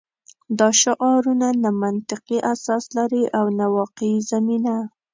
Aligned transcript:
دا 0.59 0.69
شعارونه 0.81 1.47
نه 1.63 1.69
منطقي 1.83 2.37
اساس 2.53 2.83
لري 2.97 3.23
او 3.37 3.45
نه 3.59 3.65
واقعي 3.77 4.15
زمینه 4.31 4.77